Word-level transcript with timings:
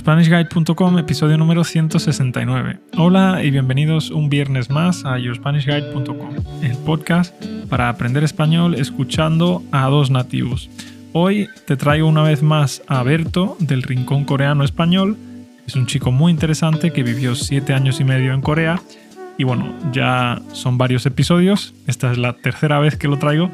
YourSpanishGuide.com, 0.00 0.98
episodio 0.98 1.36
número 1.36 1.62
169. 1.62 2.78
Hola 2.96 3.44
y 3.44 3.50
bienvenidos 3.50 4.10
un 4.10 4.30
viernes 4.30 4.70
más 4.70 5.04
a 5.04 5.18
YourSpanishGuide.com, 5.18 6.36
el 6.62 6.76
podcast 6.78 7.34
para 7.68 7.90
aprender 7.90 8.24
español 8.24 8.76
escuchando 8.76 9.62
a 9.72 9.88
dos 9.88 10.10
nativos. 10.10 10.70
Hoy 11.12 11.48
te 11.66 11.76
traigo 11.76 12.08
una 12.08 12.22
vez 12.22 12.42
más 12.42 12.82
a 12.86 13.02
Berto 13.02 13.58
del 13.58 13.82
Rincón 13.82 14.24
Coreano 14.24 14.64
Español. 14.64 15.18
Es 15.66 15.76
un 15.76 15.84
chico 15.84 16.10
muy 16.10 16.32
interesante 16.32 16.92
que 16.92 17.02
vivió 17.02 17.34
siete 17.34 17.74
años 17.74 18.00
y 18.00 18.04
medio 18.04 18.32
en 18.32 18.40
Corea. 18.40 18.80
Y 19.36 19.44
bueno, 19.44 19.74
ya 19.92 20.40
son 20.52 20.78
varios 20.78 21.04
episodios. 21.04 21.74
Esta 21.86 22.10
es 22.10 22.16
la 22.16 22.32
tercera 22.32 22.78
vez 22.78 22.96
que 22.96 23.06
lo 23.06 23.18
traigo 23.18 23.50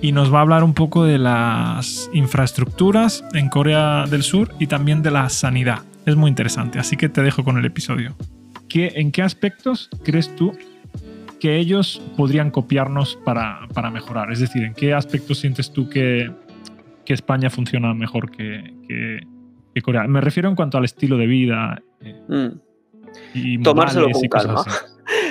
y 0.00 0.12
nos 0.12 0.32
va 0.32 0.38
a 0.38 0.42
hablar 0.42 0.64
un 0.64 0.74
poco 0.74 1.04
de 1.04 1.18
las 1.18 2.10
infraestructuras 2.12 3.24
en 3.32 3.48
Corea 3.48 4.04
del 4.06 4.22
Sur 4.22 4.54
y 4.58 4.66
también 4.66 5.02
de 5.02 5.10
la 5.10 5.28
sanidad. 5.28 5.82
Es 6.04 6.16
muy 6.16 6.28
interesante, 6.28 6.78
así 6.78 6.96
que 6.96 7.08
te 7.08 7.22
dejo 7.22 7.44
con 7.44 7.56
el 7.58 7.64
episodio. 7.64 8.14
¿Qué, 8.68 8.92
¿En 8.96 9.10
qué 9.10 9.22
aspectos 9.22 9.88
crees 10.04 10.34
tú 10.36 10.52
que 11.40 11.58
ellos 11.58 12.02
podrían 12.16 12.50
copiarnos 12.50 13.16
para, 13.24 13.60
para 13.74 13.90
mejorar? 13.90 14.30
Es 14.32 14.40
decir, 14.40 14.64
¿en 14.64 14.74
qué 14.74 14.94
aspectos 14.94 15.38
sientes 15.38 15.72
tú 15.72 15.88
que, 15.88 16.30
que 17.04 17.14
España 17.14 17.50
funciona 17.50 17.94
mejor 17.94 18.30
que, 18.30 18.74
que, 18.86 19.82
Corea? 19.82 20.06
Me 20.06 20.20
refiero 20.20 20.48
en 20.48 20.56
cuanto 20.56 20.78
al 20.78 20.84
estilo 20.84 21.16
de 21.16 21.26
vida. 21.26 21.82
Eh, 22.00 22.20
mm. 22.28 22.58
y 23.34 23.58
Tomárselo 23.58 24.10
con 24.10 24.28
calma 24.28 24.64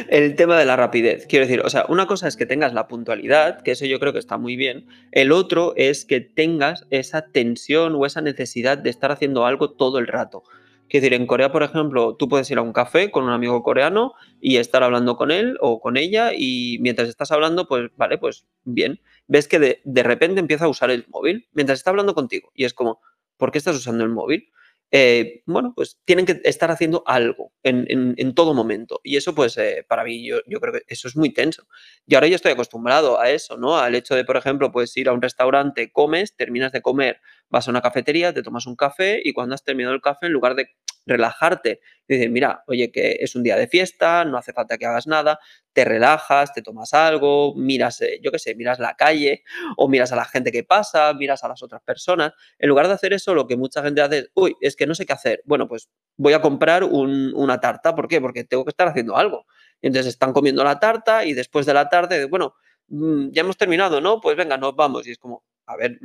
el 0.10 0.36
tema 0.36 0.58
de 0.58 0.66
la 0.66 0.76
rapidez. 0.76 1.26
Quiero 1.28 1.46
decir, 1.46 1.62
o 1.62 1.70
sea, 1.70 1.86
una 1.90 2.08
cosa 2.08 2.28
es 2.28 2.38
que 2.38 2.46
tengas 2.46 2.74
la 2.74 2.88
puntualidad, 2.88 3.62
que 3.62 3.72
eso 3.72 3.86
yo 3.86 4.00
creo 4.00 4.14
que 4.14 4.20
está 4.20 4.38
muy 4.38 4.56
bien. 4.56 4.88
El 5.12 5.32
otro 5.32 5.74
es 5.76 6.06
que 6.06 6.22
tengas 6.22 6.86
esa 6.90 7.32
tensión 7.32 7.96
o 7.96 8.06
esa 8.06 8.22
necesidad 8.22 8.78
de 8.78 8.90
estar 8.90 9.12
haciendo 9.12 9.46
algo 9.46 9.72
todo 9.72 10.00
el 10.00 10.08
rato. 10.08 10.44
Quiero 10.88 11.04
decir, 11.04 11.14
en 11.20 11.26
Corea, 11.26 11.52
por 11.52 11.64
ejemplo, 11.64 12.16
tú 12.16 12.30
puedes 12.30 12.50
ir 12.52 12.60
a 12.60 12.62
un 12.62 12.72
café 12.72 13.10
con 13.10 13.24
un 13.24 13.32
amigo 13.32 13.64
coreano 13.64 14.14
y 14.40 14.58
estar 14.58 14.84
hablando 14.84 15.18
con 15.18 15.32
él 15.32 15.58
o 15.60 15.80
con 15.80 15.98
ella 15.98 16.32
y 16.36 16.78
mientras 16.80 17.10
estás 17.10 17.32
hablando, 17.32 17.68
pues 17.68 17.90
vale, 17.98 18.20
pues 18.20 18.46
bien. 18.64 19.02
Ves 19.28 19.48
que 19.48 19.58
de, 19.58 19.82
de 19.84 20.04
repente 20.04 20.40
empieza 20.40 20.66
a 20.66 20.70
usar 20.70 20.92
el 20.92 21.06
móvil 21.10 21.48
mientras 21.54 21.80
está 21.80 21.90
hablando 21.90 22.14
contigo 22.14 22.52
y 22.54 22.66
es 22.66 22.76
como, 22.76 23.02
¿por 23.38 23.52
qué 23.52 23.58
estás 23.58 23.76
usando 23.76 24.04
el 24.04 24.12
móvil? 24.12 24.50
Eh, 24.92 25.42
bueno, 25.46 25.74
pues 25.76 26.00
tienen 26.06 26.26
que 26.26 26.40
estar 26.44 26.72
haciendo 26.72 27.04
algo 27.06 27.52
en, 27.64 28.34
todo 28.36 28.54
momento. 28.54 29.02
Y 29.04 29.18
eso, 29.18 29.36
pues, 29.36 29.58
eh, 29.58 29.86
para 29.88 30.04
mí, 30.04 30.26
yo, 30.26 30.42
creo 30.62 30.74
que 30.74 30.84
eso 30.88 31.08
es 31.08 31.16
muy 31.16 31.34
tenso. 31.34 31.68
Y 32.06 32.16
ahora 32.16 32.28
yo 32.28 32.36
estoy 32.36 32.52
acostumbrado 32.52 33.20
a 33.20 33.30
eso, 33.30 33.58
¿no? 33.58 33.78
Al 33.78 33.96
hecho 33.96 34.16
de, 34.16 34.24
por 34.24 34.38
ejemplo, 34.38 34.72
pues 34.72 34.96
ir 34.98 35.10
a 35.10 35.14
un 35.14 35.22
restaurante, 35.22 35.92
comes, 35.92 36.36
terminas 36.36 36.72
de 36.72 36.82
comer, 36.82 37.20
vas 37.50 37.68
a 37.68 37.72
una 37.72 37.82
cafetería, 37.82 38.34
te 38.34 38.44
tomas 38.44 38.68
un 38.68 38.76
café 38.76 39.22
y 39.24 39.34
cuando 39.34 39.56
has 39.56 39.64
terminado 39.64 39.96
el 39.96 40.02
café, 40.02 40.28
en 40.28 40.34
lugar 40.34 40.56
de 40.56 40.70
relajarte. 41.06 41.82
Decir, 42.08 42.30
mira, 42.30 42.64
oye, 42.68 42.92
que 42.92 43.18
es 43.20 43.36
un 43.36 43.44
día 43.44 43.56
de 43.56 43.68
fiesta, 43.68 44.26
no 44.26 44.38
hace 44.38 44.54
falta 44.54 44.78
que 44.78 44.86
hagas 44.86 45.08
nada, 45.08 45.40
te 45.74 45.86
relajas, 45.86 46.54
te 46.54 46.62
tomas 46.62 46.94
algo, 46.94 47.56
miras, 47.56 48.02
eh, 48.02 48.20
yo 48.22 48.32
qué 48.32 48.40
sé, 48.40 48.56
miras 48.56 48.80
la 48.80 48.96
calle 48.96 49.44
o 49.78 49.88
miras 49.88 50.12
a 50.12 50.16
la 50.16 50.26
gente 50.26 50.52
que 50.52 50.64
pasa, 50.64 51.14
miras 51.14 51.44
a 51.44 51.48
las 51.48 51.64
otras 51.64 51.82
personas. 51.82 52.34
En 52.60 52.70
lugar 52.70 52.88
de 52.88 52.94
hacer 52.94 53.14
eso, 53.14 53.34
lo 53.34 53.48
que 53.48 53.58
mucha 53.58 53.82
gente 53.84 54.02
hace 54.02 54.20
es, 54.20 54.30
uy, 54.36 54.56
es 54.62 54.76
que 54.76 54.86
no 54.88 54.96
sé 54.96 55.06
qué 55.06 55.14
hacer. 55.14 55.42
Bueno, 55.46 55.68
pues 55.68 55.90
voy 56.18 56.34
a 56.34 56.42
comprar 56.42 56.84
una 56.84 57.60
tarta. 57.60 57.96
¿Por 57.96 58.08
qué? 58.08 58.22
Porque 58.22 58.44
tengo 58.44 58.64
que 58.66 58.70
estar 58.70 58.88
haciendo 58.88 59.16
algo. 59.18 59.46
entonces 59.82 60.14
están 60.14 60.34
comiendo 60.34 60.64
la 60.64 60.80
tarta 60.80 61.26
y 61.26 61.34
después 61.34 61.66
de 61.66 61.74
la 61.74 61.90
tarde, 61.90 62.26
bueno, 62.26 62.56
mm, 62.88 63.30
ya 63.32 63.42
hemos 63.42 63.58
terminado, 63.58 64.02
¿no? 64.02 64.22
Pues 64.22 64.36
venga, 64.38 64.58
nos 64.58 64.76
vamos. 64.76 65.08
Y 65.08 65.12
es 65.12 65.18
como, 65.18 65.44
a 65.68 65.76
ver, 65.76 66.00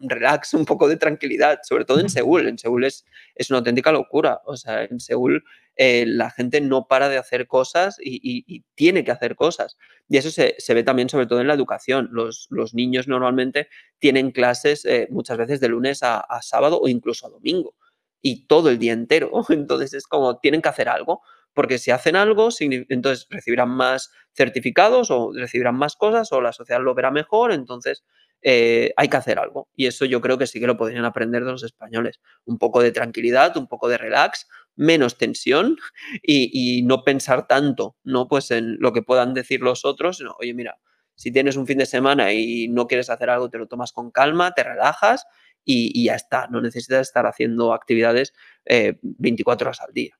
relax, 0.00 0.54
un 0.54 0.64
poco 0.64 0.88
de 0.88 0.96
tranquilidad, 0.96 1.60
sobre 1.62 1.84
todo 1.84 2.00
en 2.00 2.08
Seúl. 2.08 2.48
En 2.48 2.58
Seúl 2.58 2.84
es, 2.84 3.04
es 3.34 3.50
una 3.50 3.58
auténtica 3.58 3.92
locura. 3.92 4.40
O 4.44 4.56
sea, 4.56 4.84
en 4.84 5.00
Seúl 5.00 5.44
eh, 5.76 6.04
la 6.06 6.30
gente 6.30 6.60
no 6.60 6.86
para 6.88 7.08
de 7.08 7.18
hacer 7.18 7.46
cosas 7.46 7.98
y, 8.00 8.64
tiene 8.74 9.04
que 9.04 9.10
hacer 9.10 9.36
cosas. 9.36 9.76
Y 10.08 10.16
eso 10.16 10.30
se, 10.30 10.74
ve 10.74 10.82
también 10.82 11.08
sobre 11.08 11.26
todo 11.26 11.40
en 11.40 11.48
la 11.48 11.54
educación. 11.54 12.08
Los, 12.12 12.46
los 12.50 12.74
niños 12.74 13.08
normalmente 13.08 13.68
tienen 13.98 14.30
clases 14.30 14.84
eh, 14.84 15.06
muchas 15.10 15.36
veces 15.38 15.60
de 15.60 15.68
lunes 15.68 16.02
a, 16.02 16.24
sábado 16.42 16.80
o 16.80 16.88
incluso 16.88 17.26
a 17.26 17.30
domingo. 17.30 17.74
Y 18.22 18.46
todo 18.46 18.70
el 18.70 18.78
día 18.78 18.92
entero. 18.92 19.30
Entonces 19.50 19.94
es 19.94 20.06
como, 20.06 20.38
tienen 20.38 20.62
que 20.62 20.68
hacer 20.68 20.88
algo 20.88 21.22
porque 21.56 21.78
si 21.78 21.90
hacen 21.90 22.16
algo, 22.16 22.50
entonces 22.60 23.26
recibirán 23.30 23.70
más 23.70 24.12
certificados 24.34 25.10
o 25.10 25.32
recibirán 25.32 25.74
más 25.74 25.96
cosas 25.96 26.30
o 26.32 26.42
la 26.42 26.52
sociedad 26.52 26.82
lo 26.82 26.94
verá 26.94 27.10
mejor, 27.10 27.50
entonces 27.50 28.04
eh, 28.48 28.92
hay 28.96 29.08
que 29.08 29.16
hacer 29.16 29.40
algo. 29.40 29.68
Y 29.74 29.86
eso 29.86 30.04
yo 30.04 30.20
creo 30.20 30.38
que 30.38 30.46
sí 30.46 30.60
que 30.60 30.68
lo 30.68 30.76
podrían 30.76 31.04
aprender 31.04 31.44
de 31.44 31.50
los 31.50 31.64
españoles. 31.64 32.20
Un 32.44 32.58
poco 32.58 32.80
de 32.80 32.92
tranquilidad, 32.92 33.56
un 33.56 33.66
poco 33.66 33.88
de 33.88 33.98
relax, 33.98 34.46
menos 34.76 35.18
tensión 35.18 35.76
y, 36.22 36.82
no 36.84 37.02
pensar 37.02 37.48
tanto, 37.48 37.96
no 38.04 38.28
pues 38.28 38.52
en 38.52 38.76
lo 38.78 38.92
que 38.92 39.02
puedan 39.02 39.34
decir 39.34 39.62
los 39.62 39.84
otros, 39.84 40.22
oye, 40.38 40.54
mira, 40.54 40.78
si 41.16 41.32
tienes 41.32 41.56
un 41.56 41.66
fin 41.66 41.78
de 41.78 41.86
semana 41.86 42.32
y 42.32 42.68
no 42.68 42.86
quieres 42.86 43.10
hacer 43.10 43.30
algo, 43.30 43.50
te 43.50 43.58
lo 43.58 43.66
tomas 43.66 43.90
con 43.90 44.12
calma, 44.12 44.52
te 44.52 44.62
relajas 44.62 45.26
y, 45.64 46.04
ya 46.04 46.14
está. 46.14 46.46
No 46.46 46.60
necesitas 46.60 47.00
estar 47.00 47.26
haciendo 47.26 47.74
actividades 47.74 48.32
24 48.64 49.64
eh, 49.64 49.66
horas 49.66 49.80
al 49.80 49.92
día. 49.92 50.16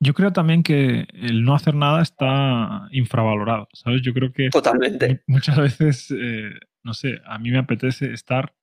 Yo 0.00 0.12
creo 0.12 0.32
también 0.32 0.64
que 0.64 1.06
el 1.12 1.44
no 1.44 1.54
hacer 1.54 1.76
nada 1.76 2.02
está 2.02 2.88
infravalorado, 2.90 3.68
¿sabes? 3.74 4.02
Yo 4.02 4.12
creo 4.12 4.32
que 4.32 4.48
Totalmente. 4.50 5.22
muchas 5.28 5.56
veces 5.56 6.10
eh, 6.10 6.50
no 6.84 6.94
sé, 6.94 7.20
a 7.24 7.38
mí 7.38 7.50
me 7.50 7.58
apetece 7.58 8.12
estar 8.12 8.54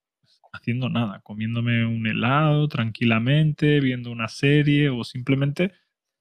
haciendo 0.51 0.89
nada, 0.89 1.21
comiéndome 1.21 1.85
un 1.85 2.07
helado 2.07 2.67
tranquilamente, 2.67 3.79
viendo 3.79 4.11
una 4.11 4.27
serie 4.27 4.89
o 4.89 5.03
simplemente, 5.03 5.73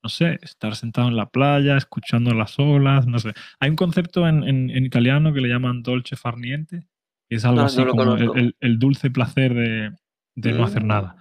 no 0.03 0.09
sé, 0.09 0.39
estar 0.43 0.77
sentado 0.77 1.09
en 1.09 1.17
la 1.17 1.31
playa, 1.31 1.77
escuchando 1.77 2.35
las 2.35 2.59
olas, 2.59 3.07
no 3.07 3.19
sé. 3.19 3.33
Hay 3.61 3.71
un 3.71 3.77
concepto 3.77 4.29
en, 4.29 4.71
italiano 4.71 5.33
que 5.33 5.41
le 5.41 5.49
llaman 5.49 5.83
dolce 5.83 6.17
farniente, 6.17 6.87
que 7.29 7.37
es 7.37 7.45
algo 7.45 7.63
así 7.63 7.85
como 7.85 8.17
el, 8.17 8.79
dulce 8.79 9.11
placer 9.11 9.55
de, 9.55 10.53
no 10.53 10.65
hacer 10.65 10.85
mm. 10.85 10.89
nada. 10.89 11.17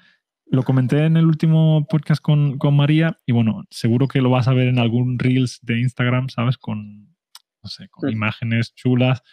Lo 0.49 0.63
comenté 0.63 1.05
en 1.05 1.17
el 1.17 1.25
último 1.25 1.85
podcast 1.89 2.21
con, 2.21 2.57
María 2.73 3.19
y 3.25 3.33
bueno, 3.33 3.65
seguro 3.69 4.07
que 4.07 4.21
lo 4.21 4.29
vas 4.29 4.47
a 4.47 4.53
ver 4.53 4.67
en 4.67 4.79
algún 4.79 5.19
Reels 5.19 5.59
de 5.61 5.79
Instagram, 5.79 6.29
¿sabes? 6.29 6.57
Con, 6.57 7.15
no 7.63 7.69
sé, 7.69 7.89
con 7.89 8.09
imágenes 8.09 8.73
chulas 8.73 9.23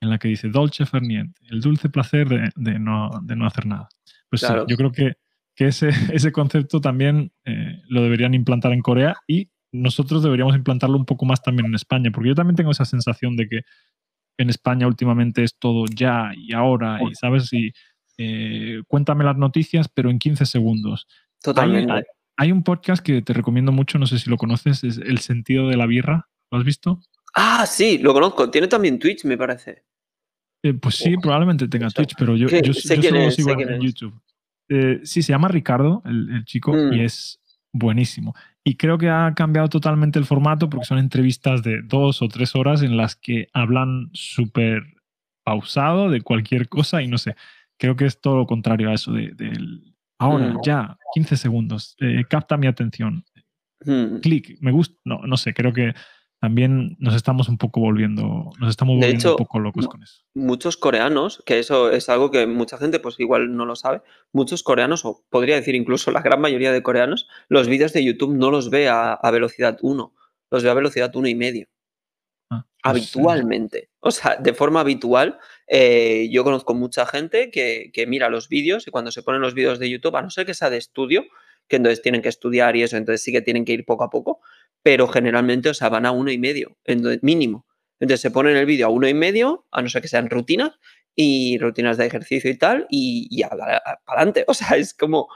en 0.00 0.10
la 0.10 0.18
que 0.18 0.28
dice 0.28 0.48
dolce 0.48 0.86
farniente, 0.86 1.40
el 1.50 1.60
dulce 1.60 1.88
placer 1.88 2.52
de, 2.56 2.78
no, 2.78 3.10
hacer 3.46 3.66
nada. 3.66 3.88
Pues 4.28 4.42
yo 4.42 4.76
creo 4.76 4.92
que, 4.92 5.14
ese, 5.56 5.90
ese, 6.12 6.32
concepto 6.32 6.80
también 6.80 7.32
eh, 7.44 7.82
lo 7.88 8.02
deberían 8.02 8.32
implantar 8.32 8.72
en 8.72 8.80
Corea 8.80 9.16
y 9.26 9.50
nosotros 9.72 10.22
deberíamos 10.22 10.56
implantarlo 10.56 10.96
un 10.96 11.04
poco 11.04 11.26
más 11.26 11.42
también 11.42 11.66
en 11.66 11.74
España, 11.74 12.10
porque 12.10 12.30
yo 12.30 12.34
también 12.34 12.56
tengo 12.56 12.70
esa 12.70 12.84
sensación 12.84 13.36
de 13.36 13.48
que 13.48 13.60
en 14.38 14.48
España 14.48 14.86
últimamente 14.86 15.44
es 15.44 15.58
todo 15.58 15.84
ya 15.94 16.32
y 16.34 16.54
ahora, 16.54 16.98
y 17.08 17.14
sabes, 17.14 17.52
y 17.52 17.72
eh, 18.16 18.82
cuéntame 18.86 19.24
las 19.24 19.36
noticias, 19.36 19.88
pero 19.88 20.10
en 20.10 20.18
15 20.18 20.46
segundos. 20.46 21.06
Totalmente. 21.42 22.04
hay, 22.36 22.52
un 22.52 22.62
podcast 22.62 23.04
que 23.04 23.22
te 23.22 23.32
recomiendo 23.32 23.70
mucho, 23.70 23.98
no 23.98 24.06
sé 24.06 24.18
si 24.18 24.28
lo 24.28 24.36
conoces, 24.36 24.82
es 24.84 24.98
El 24.98 25.18
sentido 25.18 25.68
de 25.68 25.76
la 25.76 25.86
birra. 25.86 26.28
¿Lo 26.50 26.58
has 26.58 26.64
visto? 26.64 27.00
Ah, 27.34 27.64
sí, 27.66 27.98
lo 27.98 28.12
conozco. 28.12 28.50
Tiene 28.50 28.66
también 28.66 28.98
Twitch, 28.98 29.24
me 29.24 29.38
parece. 29.38 29.84
Eh, 30.62 30.74
pues 30.74 30.96
sí, 30.96 31.16
probablemente 31.16 31.68
tenga 31.68 31.88
Twitch, 31.90 32.14
pero 32.18 32.36
yo, 32.36 32.48
yo, 32.48 32.74
solo 32.74 33.30
sigo 33.30 33.50
en 33.52 33.80
YouTube. 33.80 34.20
Eh, 34.68 35.00
sí, 35.04 35.22
se 35.22 35.32
llama 35.32 35.48
Ricardo, 35.48 36.02
el, 36.04 36.44
chico, 36.44 36.76
y 36.76 36.98
mm. 36.98 37.00
es 37.00 37.40
buenísimo. 37.72 38.34
Y 38.62 38.76
creo 38.76 38.98
que 38.98 39.08
ha 39.08 39.32
cambiado 39.34 39.68
totalmente 39.68 40.18
el 40.18 40.26
formato 40.26 40.68
porque 40.68 40.84
son 40.84 40.98
entrevistas 40.98 41.62
de 41.62 41.80
dos 41.82 42.20
o 42.22 42.28
tres 42.28 42.54
horas 42.54 42.82
en 42.82 42.96
las 42.96 43.16
que 43.16 43.48
hablan 43.52 44.10
súper 44.12 44.84
pausado 45.44 46.10
de 46.10 46.20
cualquier 46.20 46.68
cosa 46.68 47.02
y 47.02 47.08
no 47.08 47.16
sé, 47.16 47.34
creo 47.78 47.96
que 47.96 48.04
es 48.04 48.20
todo 48.20 48.36
lo 48.36 48.46
contrario 48.46 48.90
a 48.90 48.94
eso 48.94 49.12
de, 49.12 49.34
ahora, 50.18 50.50
mm. 50.50 50.60
ya, 50.64 50.98
15 51.14 51.36
segundos, 51.36 51.96
eh, 51.98 52.24
capta 52.28 52.58
mi 52.58 52.66
atención, 52.66 53.24
mm. 53.84 54.18
clic, 54.18 54.58
me 54.60 54.70
gusta, 54.70 54.96
no, 55.04 55.22
no 55.26 55.36
sé, 55.36 55.54
creo 55.54 55.72
que 55.72 55.94
también 56.40 56.96
nos 56.98 57.14
estamos 57.14 57.50
un 57.50 57.58
poco 57.58 57.80
volviendo, 57.80 58.50
nos 58.58 58.70
estamos 58.70 58.96
volviendo 58.96 59.32
un 59.32 59.36
poco 59.36 59.58
locos 59.58 59.86
con 59.86 60.02
eso. 60.02 60.22
Muchos 60.34 60.78
coreanos, 60.78 61.42
que 61.44 61.58
eso 61.58 61.90
es 61.90 62.08
algo 62.08 62.30
que 62.30 62.46
mucha 62.46 62.78
gente 62.78 62.98
pues 62.98 63.20
igual 63.20 63.54
no 63.54 63.66
lo 63.66 63.76
sabe, 63.76 64.00
muchos 64.32 64.62
coreanos, 64.62 65.04
o 65.04 65.22
podría 65.28 65.56
decir 65.56 65.74
incluso 65.74 66.10
la 66.10 66.22
gran 66.22 66.40
mayoría 66.40 66.72
de 66.72 66.82
coreanos, 66.82 67.28
los 67.48 67.68
vídeos 67.68 67.92
de 67.92 68.04
YouTube 68.04 68.34
no 68.34 68.50
los 68.50 68.70
ve 68.70 68.88
a, 68.88 69.18
velocidad 69.30 69.76
1, 69.82 70.14
los 70.50 70.62
ve 70.62 70.70
a 70.70 70.74
velocidad 70.74 71.14
1 71.14 71.28
y 71.28 71.34
medio. 71.34 71.68
Ah, 72.48 72.64
pues, 72.92 73.14
habitualmente. 73.14 73.90
O 74.00 74.10
sea, 74.10 74.36
de 74.36 74.54
forma 74.54 74.80
habitual, 74.80 75.38
eh, 75.68 76.30
yo 76.32 76.42
conozco 76.42 76.72
mucha 76.72 77.04
gente 77.04 77.50
que, 77.50 77.90
que 77.92 78.06
mira 78.06 78.30
los 78.30 78.48
vídeos 78.48 78.88
y 78.88 78.90
cuando 78.90 79.10
se 79.10 79.22
ponen 79.22 79.42
los 79.42 79.52
vídeos 79.52 79.78
de 79.78 79.90
YouTube, 79.90 80.16
a 80.16 80.22
no 80.22 80.30
ser 80.30 80.46
que 80.46 80.54
sea 80.54 80.70
de 80.70 80.78
estudio, 80.78 81.26
que 81.70 81.76
entonces 81.76 82.02
tienen 82.02 82.20
que 82.20 82.28
estudiar 82.28 82.76
y 82.76 82.82
eso, 82.82 82.96
entonces 82.96 83.22
sí 83.22 83.30
que 83.30 83.40
tienen 83.40 83.64
que 83.64 83.72
ir 83.72 83.84
poco 83.86 84.04
a 84.04 84.10
poco, 84.10 84.40
pero 84.82 85.08
generalmente, 85.08 85.68
o 85.68 85.74
sea, 85.74 85.88
van 85.88 86.06
a 86.06 86.12
uno 86.12 86.30
y 86.30 86.38
medio, 86.38 86.76
mínimo. 87.22 87.66
Entonces 87.98 88.22
se 88.22 88.30
ponen 88.30 88.56
el 88.56 88.66
vídeo 88.66 88.86
a 88.86 88.90
uno 88.90 89.08
y 89.08 89.14
medio, 89.14 89.66
a 89.70 89.82
no 89.82 89.88
ser 89.88 90.02
que 90.02 90.08
sean 90.08 90.30
rutinas, 90.30 90.72
y 91.14 91.58
rutinas 91.58 91.98
de 91.98 92.06
ejercicio 92.06 92.50
y 92.50 92.56
tal, 92.56 92.86
y, 92.88 93.28
y 93.30 93.42
adelante. 93.42 94.44
O 94.46 94.54
sea, 94.54 94.76
es 94.76 94.94
como, 94.94 95.28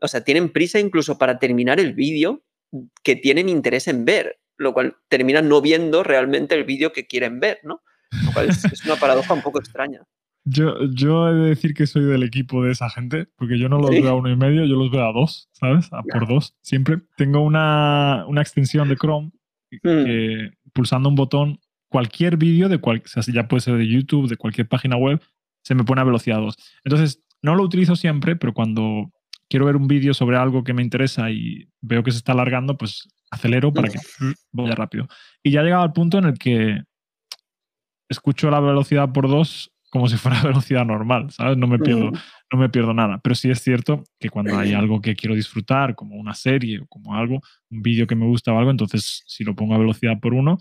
o 0.00 0.08
sea, 0.08 0.22
tienen 0.22 0.52
prisa 0.52 0.78
incluso 0.78 1.18
para 1.18 1.38
terminar 1.38 1.78
el 1.80 1.92
vídeo 1.92 2.42
que 3.02 3.16
tienen 3.16 3.48
interés 3.48 3.88
en 3.88 4.04
ver, 4.04 4.40
lo 4.56 4.72
cual 4.72 4.96
terminan 5.08 5.48
no 5.48 5.60
viendo 5.60 6.02
realmente 6.02 6.54
el 6.54 6.64
vídeo 6.64 6.92
que 6.92 7.06
quieren 7.06 7.40
ver, 7.40 7.60
¿no? 7.64 7.82
Lo 8.24 8.32
cual 8.32 8.48
es 8.48 8.84
una 8.84 8.96
paradoja 8.96 9.34
un 9.34 9.42
poco 9.42 9.58
extraña. 9.58 10.02
Yo, 10.48 10.84
yo 10.90 11.28
he 11.28 11.34
de 11.34 11.48
decir 11.48 11.74
que 11.74 11.86
soy 11.86 12.04
del 12.04 12.22
equipo 12.22 12.62
de 12.62 12.72
esa 12.72 12.88
gente, 12.88 13.26
porque 13.36 13.58
yo 13.58 13.68
no 13.68 13.78
los 13.78 13.90
veo 13.90 14.08
a 14.08 14.14
uno 14.14 14.30
y 14.30 14.36
medio, 14.36 14.64
yo 14.64 14.76
los 14.76 14.90
veo 14.90 15.06
a 15.08 15.12
dos, 15.12 15.48
¿sabes? 15.52 15.92
A 15.92 16.02
por 16.02 16.26
dos, 16.26 16.54
siempre. 16.62 16.98
Tengo 17.16 17.40
una, 17.40 18.24
una 18.28 18.42
extensión 18.42 18.88
de 18.88 18.96
Chrome 18.96 19.32
Hmm. 19.70 20.04
que 20.04 20.50
pulsando 20.72 21.08
un 21.08 21.14
botón, 21.14 21.60
cualquier 21.88 22.36
vídeo 22.36 22.68
de 22.68 22.78
cual, 22.78 23.02
o 23.04 23.08
sea, 23.08 23.22
ya 23.32 23.48
puede 23.48 23.60
ser 23.60 23.76
de 23.76 23.88
YouTube, 23.88 24.28
de 24.28 24.36
cualquier 24.36 24.68
página 24.68 24.96
web, 24.96 25.20
se 25.62 25.74
me 25.74 25.84
pone 25.84 26.00
a 26.00 26.04
velocidad 26.04 26.38
2. 26.38 26.56
Entonces, 26.84 27.22
no 27.42 27.54
lo 27.54 27.62
utilizo 27.62 27.96
siempre, 27.96 28.36
pero 28.36 28.52
cuando 28.52 29.10
quiero 29.48 29.66
ver 29.66 29.76
un 29.76 29.88
vídeo 29.88 30.14
sobre 30.14 30.36
algo 30.36 30.64
que 30.64 30.74
me 30.74 30.82
interesa 30.82 31.30
y 31.30 31.68
veo 31.80 32.02
que 32.02 32.12
se 32.12 32.18
está 32.18 32.32
alargando, 32.32 32.76
pues 32.76 33.08
acelero 33.30 33.72
para 33.72 33.88
que 33.88 33.98
vaya 34.52 34.74
rápido. 34.74 35.08
Y 35.42 35.50
ya 35.50 35.60
he 35.60 35.64
llegado 35.64 35.82
al 35.82 35.92
punto 35.92 36.18
en 36.18 36.24
el 36.24 36.38
que 36.38 36.82
escucho 38.08 38.50
la 38.50 38.60
velocidad 38.60 39.12
por 39.12 39.28
dos 39.28 39.72
como 39.96 40.08
si 40.08 40.18
fuera 40.18 40.42
velocidad 40.42 40.84
normal, 40.84 41.30
¿sabes? 41.30 41.56
No 41.56 41.66
me 41.66 41.78
pierdo, 41.78 42.10
no 42.52 42.58
me 42.58 42.68
pierdo 42.68 42.92
nada. 42.92 43.18
Pero 43.22 43.34
sí 43.34 43.50
es 43.50 43.62
cierto 43.62 44.04
que 44.20 44.28
cuando 44.28 44.58
hay 44.58 44.74
algo 44.74 45.00
que 45.00 45.16
quiero 45.16 45.34
disfrutar, 45.34 45.94
como 45.94 46.16
una 46.16 46.34
serie 46.34 46.80
o 46.80 46.86
como 46.86 47.14
algo, 47.14 47.40
un 47.70 47.80
vídeo 47.80 48.06
que 48.06 48.14
me 48.14 48.26
gusta 48.26 48.52
o 48.52 48.58
algo, 48.58 48.70
entonces 48.70 49.24
sí 49.26 49.42
lo 49.42 49.54
pongo 49.54 49.74
a 49.74 49.78
velocidad 49.78 50.20
por 50.20 50.34
uno 50.34 50.58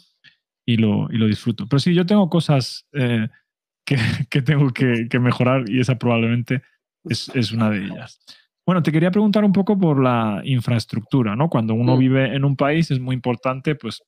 y 0.66 0.78
lo, 0.78 1.12
y 1.12 1.18
lo 1.18 1.28
disfruto. 1.28 1.68
Pero 1.68 1.80
sí, 1.80 1.94
yo 1.94 2.06
tengo 2.06 2.30
cosas 2.30 2.88
eh, 2.94 3.28
que, 3.86 3.98
que, 4.30 4.42
tengo 4.42 4.70
que, 4.72 5.08
que, 5.10 5.20
mejorar 5.20 5.70
y 5.70 5.82
esa 5.82 5.98
probablemente 5.98 6.62
es, 7.04 7.30
es, 7.36 7.52
una 7.52 7.70
de 7.70 7.86
ellas. 7.86 8.22
Bueno, 8.66 8.82
te 8.82 8.92
quería 8.92 9.12
preguntar 9.12 9.44
un 9.44 9.52
poco 9.52 9.78
por 9.78 10.02
la 10.02 10.42
infraestructura, 10.46 11.36
¿no? 11.36 11.50
Cuando 11.50 11.74
uno 11.74 11.98
vive 11.98 12.36
en 12.36 12.46
un 12.46 12.56
país 12.56 12.90
es 12.90 13.00
muy 13.00 13.14
importante, 13.14 13.76
pues, 13.76 14.02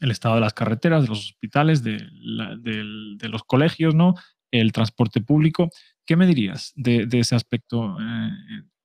el 0.00 0.10
estado 0.10 0.36
de 0.36 0.40
las 0.40 0.54
carreteras, 0.54 1.02
de 1.02 1.08
los 1.08 1.26
hospitales, 1.26 1.84
de, 1.84 2.04
la, 2.10 2.56
de, 2.56 2.82
de 3.16 3.28
los 3.28 3.44
colegios, 3.44 3.94
¿no? 3.94 4.14
El 4.60 4.72
transporte 4.72 5.20
público. 5.20 5.70
¿Qué 6.06 6.16
me 6.16 6.26
dirías 6.26 6.72
de, 6.76 7.06
de 7.06 7.20
ese 7.20 7.34
aspecto 7.34 7.96
eh, 7.98 8.30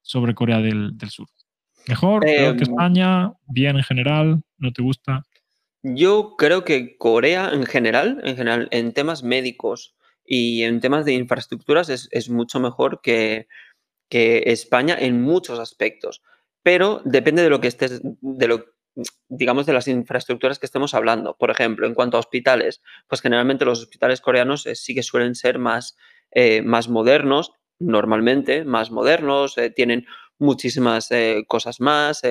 sobre 0.01 0.33
Corea 0.33 0.59
del, 0.59 0.97
del, 0.97 1.09
Sur? 1.09 1.27
¿Mejor? 1.87 2.27
Eh, 2.27 2.55
que 2.57 2.63
España? 2.63 3.33
¿Bien 3.47 3.77
en 3.77 3.83
general? 3.83 4.41
¿No 4.57 4.71
te 4.71 4.81
gusta? 4.81 5.23
Yo 5.83 6.35
creo 6.37 6.65
que 6.65 6.97
Corea 6.97 7.51
en 7.53 7.65
general, 7.65 8.19
en 8.23 8.35
general, 8.35 8.67
en 8.71 8.93
temas 8.93 9.23
médicos 9.23 9.95
y 10.25 10.63
en 10.63 10.81
temas 10.81 11.05
de 11.05 11.13
infraestructuras 11.13 11.89
es, 11.89 12.09
es 12.11 12.29
mucho 12.29 12.59
mejor 12.59 13.01
que, 13.01 13.47
que, 14.09 14.43
España 14.47 14.95
en 14.99 15.21
muchos 15.21 15.59
aspectos. 15.59 16.21
Pero 16.63 17.01
depende 17.05 17.41
de 17.41 17.49
lo 17.49 17.61
que 17.61 17.69
estés, 17.69 18.01
de 18.03 18.47
lo 18.47 18.65
digamos, 19.29 19.65
de 19.65 19.73
las 19.73 19.87
infraestructuras 19.87 20.59
que 20.59 20.65
estemos 20.65 20.93
hablando. 20.93 21.35
Por 21.37 21.51
ejemplo, 21.51 21.87
en 21.87 21.93
cuanto 21.93 22.17
a 22.17 22.19
hospitales, 22.19 22.81
pues 23.07 23.21
generalmente 23.21 23.65
los 23.65 23.81
hospitales 23.81 24.21
coreanos 24.21 24.65
eh, 24.65 24.75
sí 24.75 24.95
que 24.95 25.03
suelen 25.03 25.35
ser 25.35 25.59
más, 25.59 25.97
eh, 26.31 26.61
más 26.61 26.89
modernos, 26.89 27.53
normalmente 27.79 28.65
más 28.65 28.91
modernos, 28.91 29.57
eh, 29.57 29.69
tienen 29.69 30.05
muchísimas 30.37 31.11
eh, 31.11 31.43
cosas 31.47 31.79
más. 31.79 32.21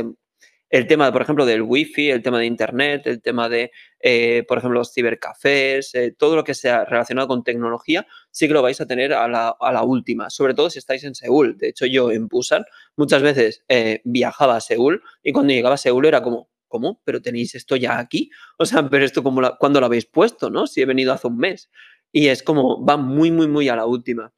El 0.70 0.86
tema, 0.86 1.10
por 1.12 1.22
ejemplo, 1.22 1.46
del 1.46 1.62
wifi, 1.62 2.10
el 2.10 2.22
tema 2.22 2.38
de 2.38 2.46
internet, 2.46 3.06
el 3.06 3.22
tema 3.22 3.48
de, 3.48 3.70
por 4.46 4.58
ejemplo, 4.58 4.80
los 4.80 4.92
cibercafés, 4.92 5.92
todo 6.18 6.36
lo 6.36 6.44
que 6.44 6.54
sea 6.54 6.84
relacionado 6.84 7.28
con 7.28 7.42
tecnología, 7.42 8.06
sí 8.30 8.48
que 8.48 8.54
lo 8.54 8.62
vais 8.62 8.80
a 8.80 8.86
tener 8.86 9.14
a 9.14 9.28
la, 9.28 9.56
a 9.58 9.72
la, 9.72 9.82
última, 9.82 10.28
sobre 10.30 10.54
todo 10.54 10.68
si 10.68 10.78
estáis 10.78 11.04
en 11.04 11.14
Seúl. 11.14 11.56
De 11.56 11.68
hecho, 11.68 11.86
yo 11.86 12.10
en 12.10 12.28
Busan 12.28 12.64
muchas 12.96 13.22
veces 13.22 13.64
viajaba 14.04 14.56
a 14.56 14.60
Seúl 14.60 15.02
y 15.22 15.32
cuando 15.32 15.52
llegaba 15.54 15.76
a 15.76 15.78
Seúl 15.78 16.04
era 16.04 16.22
como, 16.22 16.50
¿cómo? 16.68 17.00
¿Pero 17.04 17.20
tenéis 17.20 17.54
esto 17.54 17.74
ya 17.76 17.98
aquí? 17.98 18.30
O 18.58 18.66
sea, 18.66 18.88
pero 18.88 19.04
esto 19.04 19.22
como 19.22 19.40
la, 19.40 19.56
¿cuándo 19.56 19.80
lo 19.80 19.86
habéis 19.86 20.06
puesto, 20.06 20.50
no? 20.50 20.66
Si 20.66 20.80
he 20.80 20.86
venido 20.86 21.12
hace 21.12 21.26
un 21.26 21.38
mes. 21.38 21.70
Y 22.12 22.28
es 22.28 22.42
como, 22.42 22.84
va 22.84 22.96
muy, 22.96 23.30
muy, 23.30 23.48
muy 23.48 23.68
a 23.68 23.76
la 23.76 23.86
última. 23.86 24.32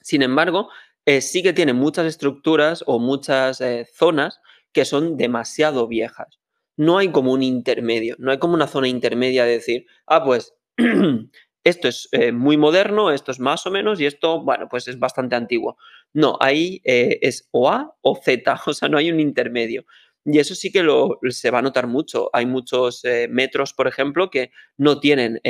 Sin 0.00 0.22
embargo, 0.22 0.68
eh, 1.06 1.20
sí 1.20 1.42
que 1.42 1.52
tiene 1.52 1.72
muchas 1.72 2.06
estructuras 2.06 2.84
o 2.86 2.98
muchas 2.98 3.60
eh, 3.60 3.86
zonas 3.92 4.40
que 4.74 4.84
son 4.84 5.16
demasiado 5.16 5.88
viejas. 5.88 6.40
No 6.76 6.98
hay 6.98 7.08
como 7.08 7.32
un 7.32 7.42
intermedio, 7.42 8.16
no 8.18 8.32
hay 8.32 8.38
como 8.38 8.54
una 8.54 8.66
zona 8.66 8.88
intermedia 8.88 9.44
de 9.44 9.52
decir, 9.52 9.86
ah, 10.06 10.24
pues 10.24 10.54
esto 11.64 11.88
es 11.88 12.08
eh, 12.12 12.32
muy 12.32 12.56
moderno, 12.56 13.12
esto 13.12 13.30
es 13.30 13.38
más 13.38 13.64
o 13.66 13.70
menos 13.70 14.00
y 14.00 14.06
esto, 14.06 14.42
bueno, 14.42 14.68
pues 14.68 14.88
es 14.88 14.98
bastante 14.98 15.36
antiguo. 15.36 15.78
No, 16.12 16.36
ahí 16.40 16.82
eh, 16.84 17.20
es 17.22 17.48
o 17.52 17.70
A 17.70 17.94
o 18.02 18.16
Z, 18.16 18.60
o 18.66 18.74
sea, 18.74 18.88
no 18.88 18.98
hay 18.98 19.10
un 19.10 19.20
intermedio. 19.20 19.86
Y 20.26 20.38
eso 20.38 20.54
sí 20.54 20.72
que 20.72 20.82
lo, 20.82 21.20
se 21.28 21.50
va 21.50 21.60
a 21.60 21.62
notar 21.62 21.86
mucho. 21.86 22.30
Hay 22.32 22.46
muchos 22.46 23.04
eh, 23.04 23.28
metros, 23.30 23.72
por 23.74 23.86
ejemplo, 23.86 24.30
que 24.30 24.50
no 24.76 24.98
tienen 24.98 25.40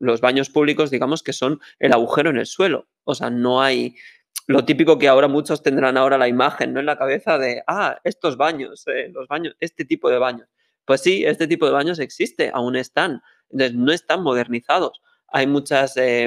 los 0.00 0.20
baños 0.20 0.50
públicos, 0.50 0.90
digamos, 0.90 1.22
que 1.22 1.32
son 1.32 1.60
el 1.78 1.92
agujero 1.92 2.30
en 2.30 2.36
el 2.36 2.46
suelo. 2.46 2.88
O 3.04 3.14
sea, 3.14 3.30
no 3.30 3.62
hay 3.62 3.94
lo 4.48 4.64
típico 4.64 4.98
que 4.98 5.08
ahora 5.08 5.28
muchos 5.28 5.62
tendrán 5.62 5.98
ahora 5.98 6.16
la 6.16 6.26
imagen, 6.26 6.72
¿no? 6.72 6.80
En 6.80 6.86
la 6.86 6.96
cabeza 6.96 7.36
de, 7.36 7.62
ah, 7.66 8.00
estos 8.02 8.38
baños, 8.38 8.82
eh, 8.88 9.10
los 9.12 9.28
baños, 9.28 9.54
este 9.60 9.84
tipo 9.84 10.08
de 10.10 10.18
baños. 10.18 10.48
Pues 10.86 11.02
sí, 11.02 11.22
este 11.26 11.46
tipo 11.46 11.66
de 11.66 11.72
baños 11.72 11.98
existe, 11.98 12.50
aún 12.54 12.74
están. 12.74 13.20
Entonces, 13.50 13.76
no 13.76 13.92
están 13.92 14.22
modernizados. 14.22 15.02
Hay 15.30 15.46
muchas, 15.46 15.98
eh, 15.98 16.26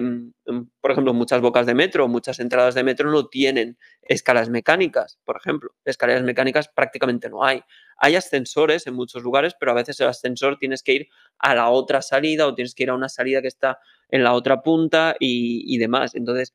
por 0.82 0.92
ejemplo, 0.92 1.16
muchas 1.16 1.42
bocas 1.42 1.66
de 1.66 1.74
metro, 1.74 2.08
muchas 2.08 2.40
entradas 2.40 2.76
de 2.76 2.84
metro 2.84 3.10
no 3.10 3.28
tienen 3.28 3.80
escalas 4.04 4.50
mecánicas, 4.50 5.18
por 5.26 5.38
ejemplo. 5.38 5.72
Escaleras 5.84 6.22
mecánicas 6.22 6.68
prácticamente 6.68 7.28
no 7.28 7.44
hay. 7.44 7.64
Hay 7.98 8.16
ascensores 8.16 8.86
en 8.86 8.94
muchos 8.94 9.24
lugares, 9.24 9.56
pero 9.60 9.72
a 9.72 9.76
veces 9.76 10.00
el 10.00 10.08
ascensor 10.08 10.60
tienes 10.60 10.84
que 10.84 10.94
ir 10.94 11.08
a 11.40 11.56
la 11.56 11.70
otra 11.72 12.04
salida 12.04 12.46
o 12.46 12.54
tienes 12.54 12.76
que 12.76 12.84
ir 12.84 12.92
a 12.92 12.94
una 12.94 13.10
salida 13.10 13.42
que 13.42 13.48
está 13.48 13.80
en 14.10 14.24
la 14.24 14.34
otra 14.34 14.62
punta 14.62 15.16
y, 15.20 15.64
y 15.66 15.80
demás. 15.80 16.14
Entonces, 16.14 16.54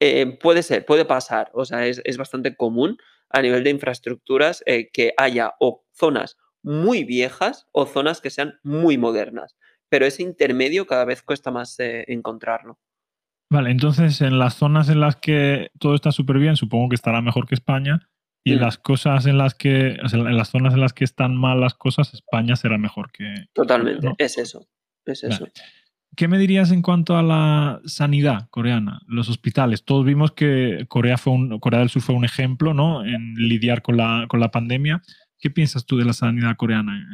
eh, 0.00 0.38
puede 0.40 0.62
ser, 0.62 0.84
puede 0.84 1.04
pasar. 1.04 1.50
O 1.54 1.64
sea, 1.64 1.86
es, 1.86 2.00
es, 2.04 2.16
bastante 2.16 2.56
común 2.56 2.98
a 3.28 3.42
nivel 3.42 3.62
de 3.62 3.70
infraestructuras 3.70 4.62
eh, 4.66 4.90
que 4.90 5.14
haya 5.16 5.54
o 5.60 5.84
zonas 5.92 6.36
muy 6.62 7.04
viejas 7.04 7.68
o 7.72 7.86
zonas 7.86 8.20
que 8.20 8.30
sean 8.30 8.58
muy 8.62 8.98
modernas 8.98 9.56
pero 9.90 10.06
ese 10.06 10.22
intermedio 10.22 10.86
cada 10.86 11.04
vez 11.04 11.22
cuesta 11.22 11.50
más 11.50 11.78
eh, 11.80 12.04
encontrarlo. 12.08 12.78
Vale, 13.52 13.70
entonces 13.70 14.20
en 14.20 14.38
las 14.38 14.54
zonas 14.54 14.88
en 14.88 15.00
las 15.00 15.16
que 15.16 15.70
todo 15.78 15.94
está 15.96 16.12
súper 16.12 16.38
bien, 16.38 16.56
supongo 16.56 16.88
que 16.88 16.94
estará 16.94 17.20
mejor 17.20 17.46
que 17.46 17.56
España, 17.56 18.08
y 18.42 18.52
en 18.52 18.60
las 18.60 18.78
cosas 18.78 19.26
en 19.26 19.36
las 19.36 19.54
que, 19.54 19.98
o 20.02 20.08
sea, 20.08 20.20
en 20.20 20.36
las 20.36 20.48
zonas 20.48 20.72
en 20.72 20.80
las 20.80 20.94
que 20.94 21.04
están 21.04 21.36
mal 21.36 21.60
las 21.60 21.74
cosas, 21.74 22.14
España 22.14 22.56
será 22.56 22.78
mejor 22.78 23.10
que. 23.12 23.34
Totalmente, 23.52 24.06
¿no? 24.06 24.14
es 24.16 24.38
eso. 24.38 24.66
Es 25.04 25.24
eso. 25.24 25.46
¿Qué 26.16 26.28
me 26.28 26.38
dirías 26.38 26.70
en 26.72 26.82
cuanto 26.82 27.16
a 27.16 27.22
la 27.22 27.80
sanidad 27.84 28.48
coreana, 28.50 29.00
los 29.06 29.28
hospitales? 29.28 29.84
Todos 29.84 30.04
vimos 30.04 30.32
que 30.32 30.86
Corea, 30.88 31.16
del 31.16 31.88
Sur 31.88 32.02
fue 32.02 32.14
un 32.14 32.24
ejemplo 32.24 32.74
¿no? 32.74 33.04
en 33.04 33.34
lidiar 33.34 33.82
con 33.82 33.96
la, 33.96 34.26
con 34.28 34.40
la 34.40 34.50
pandemia. 34.50 35.02
¿Qué 35.38 35.50
piensas 35.50 35.86
tú 35.86 35.96
de 35.96 36.04
la 36.04 36.12
sanidad 36.12 36.56
coreana? 36.56 37.06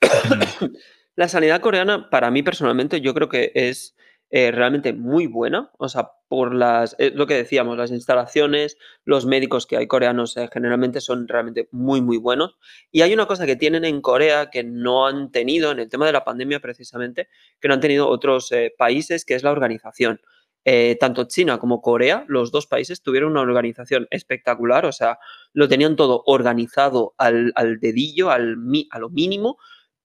La 1.16 1.28
sanidad 1.28 1.60
coreana, 1.60 2.08
para 2.08 2.30
mí 2.30 2.42
personalmente, 2.42 3.02
yo 3.02 3.12
creo 3.12 3.28
que 3.28 3.52
es 3.54 3.94
eh, 4.30 4.50
realmente 4.52 4.92
muy 4.92 5.26
buena. 5.26 5.70
O 5.78 5.88
sea, 5.88 6.12
por 6.28 6.54
las, 6.54 6.94
eh, 6.98 7.10
lo 7.14 7.26
que 7.26 7.34
decíamos, 7.34 7.76
las 7.76 7.90
instalaciones, 7.90 8.76
los 9.04 9.26
médicos 9.26 9.66
que 9.66 9.76
hay 9.76 9.88
coreanos 9.88 10.36
eh, 10.36 10.48
generalmente 10.52 11.00
son 11.00 11.26
realmente 11.26 11.68
muy, 11.72 12.00
muy 12.00 12.18
buenos. 12.18 12.56
Y 12.92 13.02
hay 13.02 13.12
una 13.12 13.26
cosa 13.26 13.46
que 13.46 13.56
tienen 13.56 13.84
en 13.84 14.00
Corea 14.00 14.50
que 14.50 14.62
no 14.62 15.06
han 15.06 15.32
tenido 15.32 15.72
en 15.72 15.80
el 15.80 15.88
tema 15.88 16.06
de 16.06 16.12
la 16.12 16.24
pandemia 16.24 16.60
precisamente, 16.60 17.28
que 17.60 17.68
no 17.68 17.74
han 17.74 17.80
tenido 17.80 18.08
otros 18.08 18.52
eh, 18.52 18.72
países, 18.78 19.24
que 19.24 19.34
es 19.34 19.42
la 19.42 19.50
organización. 19.50 20.20
Eh, 20.66 20.98
tanto 21.00 21.24
China 21.24 21.58
como 21.58 21.80
Corea, 21.80 22.24
los 22.28 22.52
dos 22.52 22.66
países 22.66 23.02
tuvieron 23.02 23.30
una 23.32 23.40
organización 23.40 24.06
espectacular, 24.10 24.84
o 24.84 24.92
sea, 24.92 25.18
lo 25.54 25.68
tenían 25.68 25.96
todo 25.96 26.22
organizado 26.26 27.14
al, 27.16 27.52
al 27.54 27.80
dedillo, 27.80 28.30
al, 28.30 28.56
a 28.90 28.98
lo 28.98 29.08
mínimo, 29.08 29.56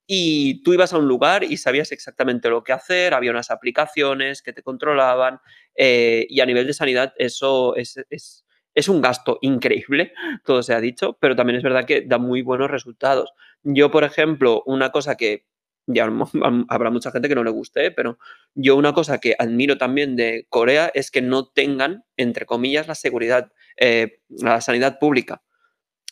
y 0.07 0.61
tú 0.63 0.73
ibas 0.73 0.93
a 0.93 0.97
un 0.97 1.07
lugar 1.07 1.43
y 1.43 1.57
sabías 1.57 1.91
exactamente 1.91 2.49
lo 2.49 2.63
que 2.63 2.73
hacer, 2.73 3.13
había 3.13 3.31
unas 3.31 3.51
aplicaciones 3.51 4.41
que 4.41 4.53
te 4.53 4.61
controlaban 4.61 5.39
eh, 5.75 6.27
y 6.29 6.41
a 6.41 6.45
nivel 6.45 6.67
de 6.67 6.73
sanidad 6.73 7.13
eso 7.17 7.75
es, 7.75 7.97
es, 8.09 8.45
es, 8.73 8.89
un 8.89 9.01
gasto 9.01 9.39
increíble, 9.41 10.13
todo 10.45 10.61
se 10.63 10.73
ha 10.73 10.81
dicho, 10.81 11.17
pero 11.19 11.35
también 11.35 11.57
es 11.57 11.63
verdad 11.63 11.85
que 11.85 12.01
da 12.01 12.17
muy 12.17 12.41
buenos 12.41 12.69
resultados. 12.69 13.31
Yo, 13.63 13.89
por 13.89 14.03
ejemplo, 14.03 14.61
una 14.65 14.91
cosa 14.91 15.15
que 15.15 15.45
ya 15.87 16.09
habrá 16.69 16.89
mucha 16.89 17.11
gente 17.11 17.29
que 17.29 17.35
no 17.35 17.43
le 17.43 17.51
guste, 17.51 17.91
pero 17.91 18.17
yo 18.53 18.75
una 18.75 18.93
cosa 18.93 19.19
que 19.19 19.35
admiro 19.37 19.77
también 19.77 20.15
de 20.15 20.45
Corea 20.49 20.91
es 20.93 21.11
que 21.11 21.21
no 21.21 21.47
tengan, 21.47 22.03
entre 22.17 22.45
comillas, 22.45 22.87
la 22.87 22.95
seguridad, 22.95 23.51
eh, 23.77 24.19
la 24.29 24.61
sanidad 24.61 24.99
pública, 24.99 25.41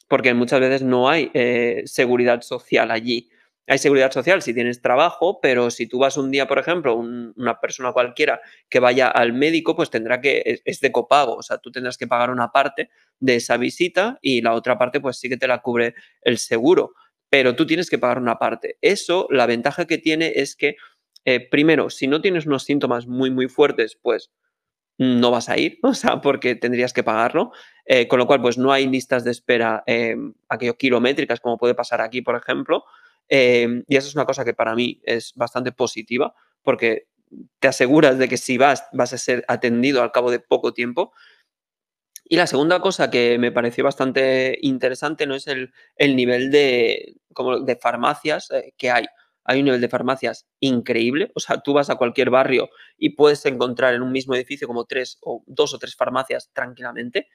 porque 0.07 0.33
muchas 0.33 0.59
veces 0.59 0.83
no 0.83 1.09
hay 1.09 1.31
eh, 1.33 1.83
seguridad 1.85 2.41
social 2.41 2.91
allí. 2.91 3.29
Hay 3.67 3.77
seguridad 3.77 4.11
social 4.11 4.41
si 4.41 4.53
tienes 4.53 4.81
trabajo, 4.81 5.39
pero 5.41 5.71
si 5.71 5.87
tú 5.87 5.99
vas 5.99 6.17
un 6.17 6.31
día, 6.31 6.47
por 6.47 6.59
ejemplo, 6.59 6.95
una 6.95 7.59
persona 7.59 7.93
cualquiera 7.93 8.41
que 8.69 8.79
vaya 8.79 9.07
al 9.07 9.33
médico, 9.33 9.75
pues 9.75 9.89
tendrá 9.89 10.19
que, 10.19 10.61
es, 10.65 10.79
de 10.81 10.91
copago, 10.91 11.35
o 11.35 11.43
sea, 11.43 11.59
tú 11.59 11.71
tendrás 11.71 11.97
que 11.97 12.07
pagar 12.07 12.29
una 12.29 12.51
parte 12.51 12.89
de 13.19 13.35
esa 13.35 13.57
visita 13.57 14.19
y 14.21 14.41
la 14.41 14.53
otra 14.53 14.77
parte, 14.77 14.99
pues 14.99 15.17
sí 15.17 15.29
que 15.29 15.37
te 15.37 15.47
la 15.47 15.59
cubre 15.59 15.95
el 16.23 16.37
seguro, 16.37 16.93
pero 17.29 17.55
tú 17.55 17.65
tienes 17.65 17.89
que 17.89 17.97
pagar 17.97 18.19
una 18.19 18.37
parte. 18.37 18.77
Eso, 18.81 19.27
la 19.31 19.45
ventaja 19.45 19.85
que 19.85 19.97
tiene 19.97 20.33
es 20.35 20.55
que, 20.55 20.75
eh, 21.25 21.39
primero, 21.49 21.89
si 21.89 22.07
no 22.07 22.21
tienes 22.21 22.45
unos 22.45 22.63
síntomas 22.63 23.07
muy, 23.07 23.31
muy 23.31 23.47
fuertes, 23.47 23.97
pues 24.01 24.29
no 24.97 25.31
vas 25.31 25.49
a 25.49 25.57
ir, 25.57 25.79
o 25.83 25.93
sea, 25.93 26.21
porque 26.21 26.55
tendrías 26.55 26.91
que 26.91 27.03
pagarlo. 27.03 27.51
Eh, 27.85 28.07
con 28.07 28.19
lo 28.19 28.27
cual, 28.27 28.41
pues 28.41 28.57
no 28.57 28.71
hay 28.71 28.87
listas 28.87 29.23
de 29.23 29.31
espera, 29.31 29.83
eh, 29.87 30.15
kilométricas, 30.77 31.39
como 31.39 31.57
puede 31.57 31.75
pasar 31.75 32.01
aquí, 32.01 32.21
por 32.21 32.35
ejemplo. 32.35 32.83
Em, 33.29 33.83
y 33.87 33.95
eso 33.95 34.07
es 34.07 34.15
una 34.15 34.25
cosa 34.25 34.45
que 34.45 34.53
para 34.53 34.75
mí 34.75 35.01
es 35.03 35.33
bastante 35.35 35.71
positiva 35.71 36.33
porque 36.61 37.07
te 37.59 37.67
aseguras 37.67 38.17
de 38.17 38.29
que 38.29 38.37
si 38.37 38.57
vas, 38.57 38.85
vas 38.93 39.13
a 39.13 39.17
ser 39.17 39.43
atendido 39.47 40.01
al 40.01 40.11
cabo 40.11 40.31
de 40.31 40.39
poco 40.39 40.73
tiempo. 40.73 41.13
Y 42.25 42.37
la 42.37 42.47
segunda 42.47 42.79
cosa 42.79 43.11
que 43.11 43.37
me 43.37 43.51
pareció 43.51 43.83
bastante 43.83 44.57
interesante 44.61 45.27
no 45.27 45.35
es 45.35 45.47
el, 45.47 45.71
nivel 46.15 46.51
de, 46.51 47.15
como 47.33 47.59
de 47.59 47.75
farmacias 47.75 48.49
eh, 48.51 48.73
que 48.77 48.91
hay. 48.91 49.05
Hay 49.45 49.59
un 49.59 49.65
nivel 49.65 49.81
de 49.81 49.89
farmacias 49.89 50.47
increíble. 50.61 51.31
O 51.35 51.39
sea, 51.41 51.59
tú 51.59 51.73
vas 51.73 51.89
a 51.89 51.95
cualquier 51.95 52.29
barrio 52.29 52.69
y 52.97 53.11
puedes 53.11 53.45
encontrar 53.45 53.93
en 53.93 54.01
un 54.01 54.11
mismo 54.11 54.35
edificio 54.35 54.67
como 54.67 54.85
tres 54.85 55.17
o 55.21 55.43
dos 55.47 55.73
o 55.73 55.79
tres 55.79 55.95
farmacias 55.95 56.49
tranquilamente. 56.53 57.27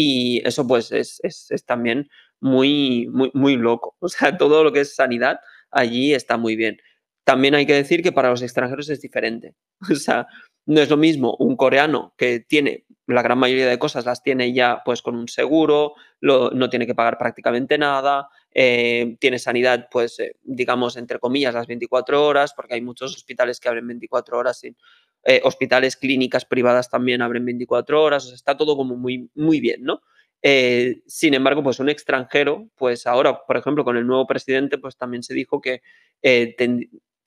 Y 0.00 0.46
eso 0.46 0.64
pues 0.64 0.92
es, 0.92 1.20
es 1.24 1.64
también 1.66 2.08
muy, 2.40 3.08
muy, 3.08 3.32
muy 3.34 3.56
loco. 3.56 3.96
O 3.98 4.08
sea, 4.08 4.36
todo 4.38 4.62
lo 4.62 4.72
que 4.72 4.80
es 4.80 4.94
sanidad 4.94 5.40
allí 5.72 6.14
está 6.14 6.36
muy 6.36 6.54
bien. 6.54 6.78
También 7.24 7.56
hay 7.56 7.66
que 7.66 7.74
decir 7.74 8.02
que 8.02 8.12
para 8.12 8.30
los 8.30 8.42
extranjeros 8.42 8.88
es 8.90 9.00
diferente. 9.00 9.54
O 9.92 9.96
sea, 9.96 10.28
no 10.66 10.80
es 10.80 10.90
lo 10.90 10.96
mismo 10.96 11.34
un 11.40 11.56
coreano 11.56 12.14
que 12.16 12.40
tiene 12.40 12.84
la 13.06 13.22
gran 13.22 13.38
mayoría 13.38 13.66
de 13.66 13.78
cosas 13.78 14.04
las 14.04 14.22
tiene 14.22 14.52
ya 14.52 14.82
pues 14.84 15.02
con 15.02 15.16
un 15.16 15.28
seguro, 15.28 15.94
no 16.20 16.70
tiene 16.70 16.86
que 16.86 16.94
pagar 16.94 17.16
prácticamente 17.16 17.78
nada, 17.78 18.28
eh, 18.52 19.16
tiene 19.18 19.38
sanidad 19.38 19.88
pues 19.90 20.20
eh, 20.20 20.36
digamos 20.42 20.96
entre 20.96 21.18
comillas 21.18 21.54
las 21.54 21.66
24 21.66 22.24
horas 22.24 22.52
porque 22.54 22.74
hay 22.74 22.82
muchos 22.82 23.16
hospitales 23.16 23.60
que 23.60 23.68
abren 23.68 23.86
24 23.86 24.38
horas 24.38 24.60
sin, 24.60 24.76
eh, 25.24 25.40
hospitales, 25.44 25.96
clínicas 25.96 26.44
privadas 26.44 26.90
también 26.90 27.22
abren 27.22 27.44
24 27.44 28.02
horas, 28.02 28.24
o 28.24 28.28
sea, 28.28 28.36
está 28.36 28.56
todo 28.56 28.76
como 28.76 28.96
muy, 28.96 29.30
muy 29.34 29.60
bien, 29.60 29.82
¿no? 29.82 30.00
Eh, 30.42 31.02
sin 31.06 31.34
embargo, 31.34 31.62
pues 31.62 31.80
un 31.80 31.88
extranjero, 31.88 32.68
pues 32.76 33.06
ahora, 33.06 33.40
por 33.46 33.56
ejemplo, 33.56 33.84
con 33.84 33.96
el 33.96 34.06
nuevo 34.06 34.26
presidente, 34.26 34.78
pues 34.78 34.96
también 34.96 35.22
se 35.22 35.34
dijo 35.34 35.60
que 35.60 35.82
eh, 36.22 36.54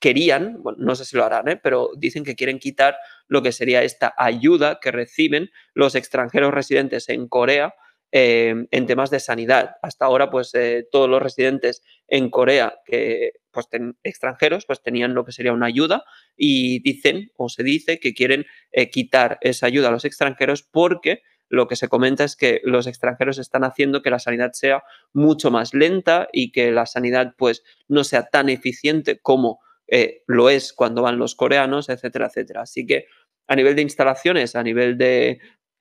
querían, 0.00 0.62
bueno, 0.62 0.78
no 0.80 0.96
sé 0.96 1.04
si 1.04 1.16
lo 1.16 1.24
harán, 1.24 1.60
pero 1.62 1.90
dicen 1.96 2.24
que 2.24 2.34
quieren 2.34 2.58
quitar 2.58 2.96
lo 3.28 3.42
que 3.42 3.52
sería 3.52 3.82
esta 3.82 4.14
ayuda 4.16 4.80
que 4.80 4.90
reciben 4.90 5.50
los 5.74 5.94
extranjeros 5.94 6.52
residentes 6.52 7.08
en 7.08 7.28
Corea 7.28 7.74
en 8.14 8.86
temas 8.86 9.08
de 9.10 9.20
sanidad. 9.20 9.76
Hasta 9.80 10.04
ahora, 10.04 10.28
pues 10.28 10.52
todos 10.90 11.08
los 11.08 11.22
residentes 11.22 11.82
en 12.12 12.28
Corea 12.28 12.74
que 12.84 13.32
pues 13.50 13.68
extranjeros, 14.02 14.66
pues 14.66 14.82
tenían 14.82 15.14
lo 15.14 15.24
que 15.24 15.32
sería 15.32 15.54
una 15.54 15.66
ayuda 15.66 16.04
y 16.36 16.80
dicen 16.82 17.30
o 17.36 17.48
se 17.48 17.62
dice 17.62 18.00
que 18.00 18.12
quieren 18.12 18.44
quitar 18.90 19.38
esa 19.40 19.66
ayuda 19.66 19.88
a 19.88 19.92
los 19.92 20.04
extranjeros 20.04 20.62
porque 20.62 21.22
lo 21.52 21.68
que 21.68 21.76
se 21.76 21.88
comenta 21.88 22.24
es 22.24 22.34
que 22.34 22.62
los 22.64 22.86
extranjeros 22.86 23.38
están 23.38 23.62
haciendo 23.62 24.00
que 24.00 24.08
la 24.08 24.18
sanidad 24.18 24.52
sea 24.52 24.82
mucho 25.12 25.50
más 25.50 25.74
lenta 25.74 26.28
y 26.32 26.50
que 26.50 26.70
la 26.70 26.86
sanidad 26.86 27.34
pues 27.36 27.62
no 27.88 28.04
sea 28.04 28.24
tan 28.24 28.48
eficiente 28.48 29.18
como 29.20 29.60
eh, 29.86 30.22
lo 30.26 30.48
es 30.48 30.72
cuando 30.72 31.02
van 31.02 31.18
los 31.18 31.34
coreanos, 31.34 31.90
etcétera, 31.90 32.28
etcétera. 32.28 32.62
Así 32.62 32.86
que 32.86 33.06
a 33.46 33.54
nivel 33.54 33.76
de 33.76 33.82
instalaciones, 33.82 34.56
a 34.56 34.62
nivel 34.62 34.96
de 34.96 35.40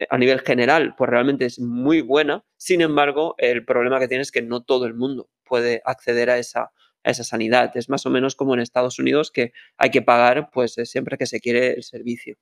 a 0.10 0.18
nivel 0.18 0.42
general, 0.42 0.94
pues 0.98 1.10
realmente 1.10 1.46
es 1.46 1.60
muy 1.60 2.02
buena. 2.02 2.44
Sin 2.58 2.82
embargo, 2.82 3.36
el 3.38 3.64
problema 3.64 4.00
que 4.00 4.10
tiene 4.10 4.24
es 4.24 4.32
que 4.32 4.42
no 4.42 4.64
todo 4.64 4.86
el 4.86 4.94
mundo 4.94 5.30
puede 5.52 5.82
acceder 5.84 6.30
a 6.30 6.38
esa, 6.38 6.72
a 7.04 7.12
esa 7.12 7.26
sanidad. 7.26 7.76
Es 7.76 7.90
más 7.90 8.06
o 8.06 8.10
menos 8.10 8.36
como 8.38 8.54
en 8.54 8.62
Estados 8.62 9.00
Unidos 9.00 9.32
que 9.32 9.52
hay 9.78 9.92
que 9.92 10.02
pagar 10.02 10.50
pues 10.50 10.76
siempre 10.86 11.18
que 11.18 11.26
se 11.26 11.42
quiere 11.42 11.74
el 11.74 11.84
servicio. 11.84 12.38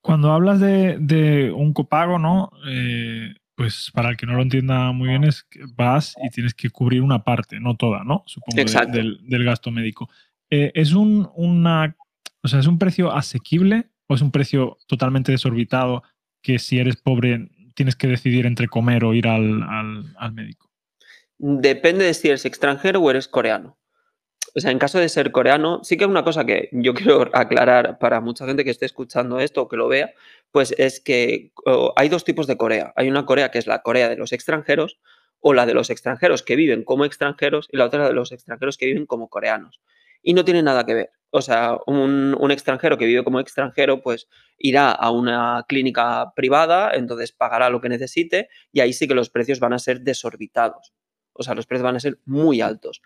Cuando 0.00 0.30
hablas 0.30 0.60
de, 0.60 1.52
un 1.52 1.72
copago, 1.72 2.20
¿no? 2.20 2.52
Eh, 2.68 3.34
pues 3.56 3.90
para 3.92 4.10
el 4.10 4.16
que 4.16 4.26
no 4.26 4.34
lo 4.34 4.42
entienda 4.42 4.92
muy 4.92 5.08
bien 5.08 5.24
es 5.24 5.42
que 5.42 5.60
vas 5.74 6.14
y 6.22 6.30
tienes 6.30 6.54
que 6.54 6.70
cubrir 6.70 7.02
una 7.02 7.24
parte, 7.24 7.58
no 7.58 7.76
toda, 7.76 8.04
¿no? 8.04 8.22
Supongo 8.26 8.56
del, 8.92 9.44
gasto 9.44 9.72
médico. 9.72 10.08
Eh, 10.48 10.70
¿Es 10.74 10.92
un, 10.92 11.28
una, 11.34 11.96
o 12.40 12.48
sea, 12.48 12.60
es 12.60 12.68
un 12.68 12.78
precio 12.78 13.12
asequible 13.12 13.90
o 14.06 14.14
es 14.14 14.22
un 14.22 14.30
precio 14.30 14.78
totalmente 14.86 15.32
desorbitado 15.32 16.04
que 16.40 16.60
si 16.60 16.78
eres 16.78 16.96
pobre 16.96 17.50
tienes 17.74 17.96
que 17.96 18.06
decidir 18.06 18.46
entre 18.46 18.68
comer 18.68 19.04
o 19.04 19.12
ir 19.12 19.26
al, 19.26 19.62
al 20.16 20.32
médico? 20.32 20.71
Depende 21.42 22.04
de 22.04 22.14
si 22.14 22.28
eres 22.28 22.46
extranjero 22.46 23.00
o 23.00 23.10
eres 23.10 23.28
coreano 23.28 23.76
o 24.54 24.60
sea, 24.60 24.70
en 24.70 24.78
caso 24.78 24.98
de 24.98 25.08
ser 25.08 25.32
coreano, 25.32 25.80
sí 25.82 25.96
que 25.96 26.04
una 26.06 26.24
cosa 26.24 26.44
que 26.44 26.68
yo 26.72 26.94
quiero 26.94 27.28
aclarar 27.32 27.98
para 27.98 28.20
mucha 28.20 28.46
gente 28.46 28.64
que 28.64 28.70
esté 28.70 28.86
escuchando 28.86 29.38
esto 29.38 29.62
o 29.62 29.68
que 29.68 29.76
lo 29.76 29.88
vea, 29.88 30.12
pues 30.50 30.74
es 30.78 31.00
que 31.00 31.52
hay 31.96 32.08
dos 32.08 32.24
tipos 32.24 32.46
de 32.46 32.56
Corea. 32.56 32.92
Hay 32.96 33.08
una 33.08 33.24
Corea 33.24 33.50
que 33.50 33.58
es 33.58 33.66
la 33.66 33.82
Corea 33.82 34.08
de 34.08 34.16
los 34.16 34.32
extranjeros 34.32 34.98
o 35.40 35.54
la 35.54 35.66
de 35.66 35.74
los 35.74 35.90
extranjeros 35.90 36.42
que 36.42 36.56
viven 36.56 36.84
como 36.84 37.04
extranjeros 37.04 37.68
y 37.72 37.76
la 37.76 37.86
otra 37.86 38.06
de 38.06 38.12
los 38.12 38.32
extranjeros 38.32 38.76
que 38.76 38.86
viven 38.86 39.06
como 39.06 39.28
coreanos. 39.28 39.80
Y 40.22 40.34
no 40.34 40.44
tiene 40.44 40.62
nada 40.62 40.86
que 40.86 40.94
ver. 40.94 41.10
O 41.30 41.40
sea, 41.40 41.78
un, 41.86 42.36
un, 42.38 42.50
extranjero 42.52 42.98
que 42.98 43.06
vive 43.06 43.24
como 43.24 43.40
extranjero, 43.40 44.02
pues 44.02 44.28
irá 44.58 44.92
a 44.92 45.10
una 45.10 45.64
clínica 45.66 46.32
privada, 46.36 46.92
entonces 46.94 47.32
pagará 47.32 47.70
lo 47.70 47.80
que 47.80 47.88
necesite 47.88 48.48
y 48.70 48.80
ahí 48.80 48.92
sí 48.92 49.08
que 49.08 49.14
los 49.14 49.30
precios 49.30 49.58
van 49.58 49.72
a 49.72 49.78
ser 49.78 50.02
desorbitados. 50.02 50.92
O 51.34 51.42
sea, 51.42 51.54
los 51.54 51.66
precios 51.66 51.84
van 51.84 51.96
a 51.96 52.00
ser 52.00 52.18
muy 52.24 52.60
altos. 52.60 53.02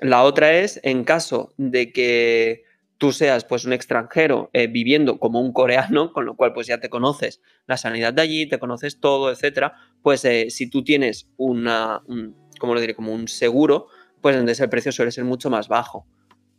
La 0.00 0.22
otra 0.22 0.52
es 0.52 0.80
en 0.82 1.04
caso 1.04 1.52
de 1.56 1.92
que 1.92 2.64
tú 2.98 3.12
seas 3.12 3.44
pues 3.44 3.64
un 3.64 3.72
extranjero 3.72 4.50
eh, 4.52 4.66
viviendo 4.66 5.18
como 5.18 5.40
un 5.40 5.52
coreano, 5.52 6.12
con 6.14 6.24
lo 6.24 6.36
cual 6.36 6.52
pues 6.52 6.66
ya 6.66 6.80
te 6.80 6.88
conoces 6.88 7.40
la 7.66 7.76
sanidad 7.76 8.12
de 8.12 8.22
allí, 8.22 8.46
te 8.46 8.58
conoces 8.58 9.00
todo, 9.00 9.30
etcétera, 9.30 9.74
pues 10.02 10.24
eh, 10.24 10.46
si 10.50 10.68
tú 10.68 10.82
tienes 10.84 11.28
una, 11.36 12.02
¿cómo 12.58 12.74
lo 12.74 12.80
diré? 12.80 12.94
Como 12.94 13.12
un 13.12 13.28
seguro, 13.28 13.88
pues 14.20 14.34
entonces 14.36 14.60
el 14.60 14.68
precio 14.68 14.92
suele 14.92 15.10
ser 15.10 15.24
mucho 15.24 15.50
más 15.50 15.68
bajo. 15.68 16.06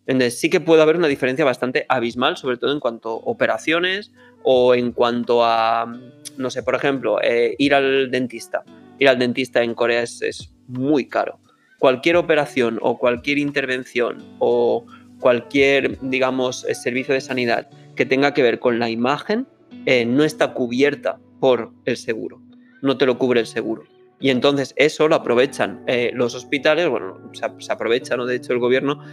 Entonces 0.07 0.39
sí 0.39 0.49
que 0.49 0.59
puede 0.59 0.83
haber 0.83 0.97
una 0.97 1.07
diferencia 1.07 1.43
bastante 1.43 1.85
abismal, 1.89 2.37
sobre 2.37 2.57
todo 2.57 2.71
en 2.71 2.79
cuanto 2.79 3.09
a 3.09 3.15
operaciones 3.15 4.11
o 4.43 4.75
en 4.75 4.91
cuanto 4.91 5.43
a, 5.43 5.99
no 6.37 6.49
sé, 6.51 6.61
por 6.61 6.75
ejemplo, 6.75 7.19
eh, 7.23 7.55
ir 7.57 7.73
al 7.73 8.11
dentista. 8.11 8.63
Ir 8.99 9.09
al 9.09 9.19
dentista 9.19 9.63
en 9.63 9.73
Corea 9.73 10.01
es 10.03 10.53
muy 10.67 11.07
caro 11.07 11.39
cualquier 11.79 12.17
operación 12.17 12.79
o 12.81 12.97
cualquier 12.97 13.37
intervención 13.37 14.23
o 14.39 14.85
cualquier, 15.19 15.99
digamos, 16.01 16.65
eh, 16.65 16.75
servicio 16.75 17.13
de 17.13 17.21
sanidad 17.21 17.69
que 17.95 18.05
tenga 18.05 18.33
que 18.33 18.43
ver 18.43 18.59
con 18.59 18.79
la 18.79 18.89
imagen 18.89 19.47
eh, 19.85 20.05
no 20.05 20.23
está 20.23 20.53
cubierta 20.53 21.19
por 21.39 21.71
el 21.85 21.97
seguro, 21.97 22.41
no 22.81 22.97
te 22.97 23.05
lo 23.05 23.17
cubre 23.17 23.41
el 23.41 23.45
seguro. 23.45 23.83
Y 24.19 24.29
entonces 24.29 24.73
eso 24.77 25.07
lo 25.07 25.15
aprovechan 25.15 25.83
eh, 25.87 26.09
los 26.13 26.33
hospitales, 26.33 26.89
bueno, 26.89 27.19
se, 27.33 27.71
aprovechan, 27.71 28.25
de 28.25 28.35
hecho 28.35 28.53
el 28.53 28.59
gobierno, 28.59 29.03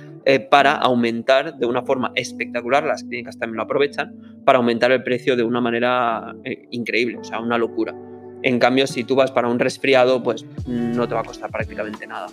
para 0.49 0.75
aumentar 0.75 1.59
de 1.59 1.67
una 1.67 1.83
forma 1.83 2.13
espectacular, 2.15 2.85
las 2.85 3.03
clínicas 3.03 3.37
también 3.37 3.57
lo 3.57 3.65
aprovechan, 3.65 4.43
para 4.45 4.59
aumentar 4.59 4.93
el 4.93 5.03
precio 5.03 5.37
de 5.37 5.43
una 5.43 5.61
manera 5.61 6.35
increíble, 6.71 7.19
o 7.19 7.25
sea, 7.25 7.41
una 7.41 7.59
locura. 7.59 7.93
En 8.43 8.59
cambio, 8.59 8.87
si 8.87 9.05
tú 9.05 9.15
vas 9.15 9.31
para 9.31 9.49
un 9.49 9.59
resfriado, 9.59 10.23
pues 10.23 10.45
no 10.67 11.07
te 11.09 11.15
va 11.15 11.21
a 11.21 11.25
costar 11.25 11.51
prácticamente 11.51 12.07
nada. 12.07 12.29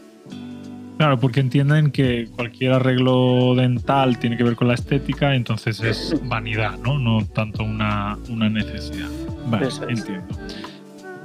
Claro, 1.00 1.18
porque 1.18 1.40
entienden 1.40 1.92
que 1.92 2.28
cualquier 2.36 2.74
arreglo 2.74 3.56
dental 3.56 4.20
tiene 4.20 4.36
que 4.36 4.44
ver 4.44 4.58
con 4.58 4.68
la 4.68 4.74
estética, 4.74 5.34
entonces 5.34 5.80
es 5.80 6.14
vanidad, 6.28 6.78
¿no? 6.80 7.00
No 7.00 7.26
tanto 7.26 7.64
una, 7.64 8.18
necesidad. 8.28 9.08
Vale, 9.48 9.70
entiendo. 9.88 10.28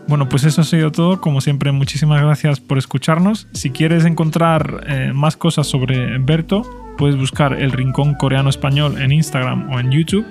Bueno, 0.07 0.29
pues 0.29 0.45
eso 0.45 0.61
ha 0.61 0.64
sido 0.64 0.93
todo. 0.93 1.21
Como 1.21 1.41
siempre, 1.41 1.73
muchísimas 1.73 2.23
gracias 2.23 2.61
por 2.61 2.79
escucharnos. 2.79 3.49
Si 3.53 3.71
quieres 3.71 4.05
encontrar 4.05 4.85
eh, 4.87 5.12
más 5.12 5.37
cosas 5.37 5.67
sobre 5.67 6.19
Berto, 6.19 6.62
puedes 6.97 7.17
buscar 7.17 7.61
el 7.61 7.73
Rincón 7.73 8.14
Coreano 8.14 8.50
Español 8.50 9.00
en 9.00 9.11
Instagram 9.11 9.73
o 9.73 9.81
en 9.81 9.91
YouTube. 9.91 10.25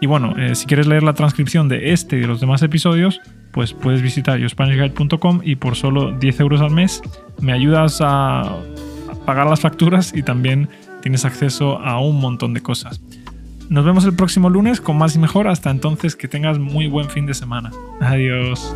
Y 0.00 0.06
bueno, 0.06 0.34
eh, 0.36 0.54
si 0.54 0.66
quieres 0.66 0.86
leer 0.86 1.02
la 1.02 1.14
transcripción 1.14 1.70
de 1.70 1.92
este 1.92 2.16
y 2.16 2.20
de 2.20 2.26
los 2.26 2.40
demás 2.40 2.62
episodios, 2.62 3.22
pues 3.56 3.72
puedes 3.72 4.02
visitar 4.02 4.38
yospanishguide.com 4.38 5.40
y 5.42 5.56
por 5.56 5.76
solo 5.76 6.12
10 6.12 6.40
euros 6.40 6.60
al 6.60 6.72
mes 6.72 7.00
me 7.40 7.54
ayudas 7.54 8.00
a 8.02 8.54
pagar 9.24 9.46
las 9.46 9.60
facturas 9.60 10.12
y 10.14 10.22
también 10.22 10.68
tienes 11.00 11.24
acceso 11.24 11.78
a 11.78 11.98
un 11.98 12.20
montón 12.20 12.52
de 12.52 12.60
cosas. 12.60 13.00
Nos 13.70 13.86
vemos 13.86 14.04
el 14.04 14.14
próximo 14.14 14.50
lunes 14.50 14.82
con 14.82 14.98
más 14.98 15.16
y 15.16 15.18
mejor. 15.18 15.48
Hasta 15.48 15.70
entonces, 15.70 16.16
que 16.16 16.28
tengas 16.28 16.58
muy 16.58 16.86
buen 16.86 17.08
fin 17.08 17.24
de 17.24 17.32
semana. 17.32 17.70
Adiós. 18.00 18.74